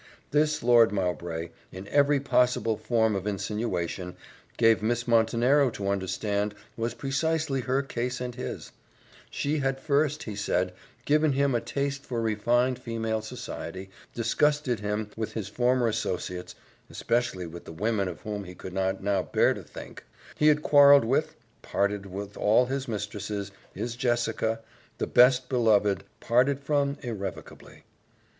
This 0.31 0.63
Lord 0.63 0.91
Mowbray, 0.91 1.49
in 1.71 1.87
every 1.89 2.19
possible 2.19 2.75
form 2.75 3.15
of 3.15 3.27
insinuation, 3.27 4.15
gave 4.57 4.81
Miss 4.81 5.07
Montenero 5.07 5.69
to 5.69 5.89
understand 5.89 6.55
was 6.75 6.95
precisely 6.95 7.61
her 7.61 7.83
case 7.83 8.19
and 8.19 8.33
his; 8.33 8.71
she 9.29 9.59
had 9.59 9.79
first, 9.79 10.23
he 10.23 10.35
said, 10.35 10.73
given 11.05 11.33
him 11.33 11.53
a 11.53 11.61
taste 11.61 12.03
for 12.03 12.19
refined 12.19 12.79
female 12.79 13.21
society, 13.21 13.91
disgusted 14.15 14.79
him 14.79 15.11
with 15.15 15.33
his 15.33 15.49
former 15.49 15.87
associates, 15.89 16.55
especially 16.89 17.45
with 17.45 17.65
the 17.65 17.71
women 17.71 18.07
of 18.07 18.21
whom 18.21 18.45
he 18.45 18.55
could 18.55 18.73
not 18.73 19.03
now 19.03 19.21
bear 19.21 19.53
to 19.53 19.61
think; 19.61 20.03
he 20.35 20.47
had 20.47 20.63
quarrelled 20.63 21.05
with 21.05 21.35
parted 21.61 22.07
with 22.07 22.35
all 22.37 22.65
his 22.65 22.87
mistresses 22.87 23.51
his 23.75 23.95
Jessica, 23.95 24.61
the 24.97 25.05
best 25.05 25.47
beloved 25.47 26.03
parted 26.19 26.59
from 26.59 26.97
irrevocably. 27.03 27.83